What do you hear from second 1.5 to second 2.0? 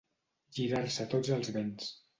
vents.